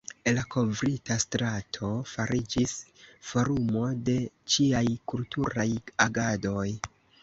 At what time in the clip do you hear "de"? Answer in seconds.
4.11-4.19